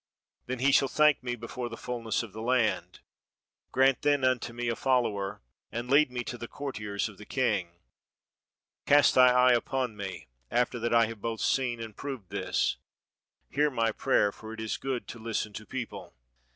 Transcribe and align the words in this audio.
Then 0.47 0.57
he 0.57 0.71
shall 0.71 0.87
thank 0.87 1.21
me 1.21 1.35
before 1.35 1.69
the 1.69 1.77
fullness 1.77 2.23
of 2.23 2.33
the 2.33 2.41
land. 2.41 3.01
Grant 3.71 4.01
then 4.01 4.23
unto 4.23 4.51
me 4.51 4.67
a 4.67 4.75
follower, 4.75 5.43
and 5.71 5.91
lead 5.91 6.09
me 6.09 6.23
to 6.23 6.39
the 6.39 6.47
courtiers 6.47 7.07
of 7.07 7.19
the 7.19 7.25
king. 7.27 7.73
Cast 8.87 9.13
thy 9.13 9.27
eye 9.27 9.53
upon 9.53 9.95
me 9.95 10.27
after 10.49 10.79
that 10.79 10.89
45 10.91 11.03
EGYPT 11.03 11.05
I 11.05 11.09
have 11.09 11.21
both 11.21 11.41
seen 11.41 11.79
and 11.79 11.95
proved 11.95 12.29
this. 12.31 12.77
Hear 13.51 13.69
my 13.69 13.91
prayer, 13.91 14.31
for 14.31 14.51
it 14.55 14.59
is 14.59 14.77
good 14.77 15.07
to 15.07 15.19
listen 15.19 15.53
to 15.53 15.67
people. 15.67 16.15